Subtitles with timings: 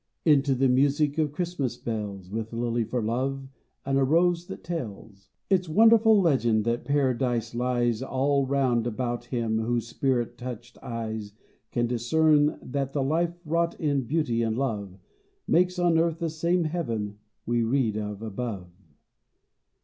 [0.25, 3.47] Into the music of Christmas bells, (With a lily for love
[3.85, 9.59] and a rose that tells) Its wonderful legend that Paradise lies All round about him
[9.59, 11.33] whose spirit touched eyes
[11.71, 14.97] Can discern that the life wrought in beauty and love
[15.47, 19.79] Makes on earth the same heaven we read of above,— 31 CHRISTMAS GREETING.